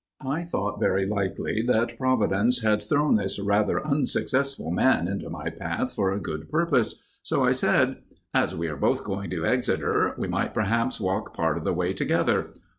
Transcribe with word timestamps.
I 0.25 0.43
thought 0.45 0.79
very 0.79 1.05
likely 1.05 1.61
that 1.67 1.95
Providence 1.95 2.63
had 2.63 2.81
thrown 2.81 3.17
this 3.17 3.37
rather 3.39 3.85
unsuccessful 3.85 4.71
man 4.71 5.07
into 5.07 5.29
my 5.29 5.51
path 5.51 5.93
for 5.93 6.11
a 6.11 6.19
good 6.19 6.49
purpose; 6.49 6.95
so 7.21 7.43
I 7.43 7.51
said— 7.51 7.97
"As 8.33 8.55
we 8.55 8.67
are 8.67 8.75
both 8.75 9.03
going 9.03 9.29
to 9.29 9.45
Exeter, 9.45 10.15
we 10.17 10.27
might 10.27 10.55
perhaps 10.55 10.99
walk 10.99 11.35
part 11.35 11.55
of 11.55 11.65
the 11.65 11.73
way 11.73 11.93
together. 11.93 12.47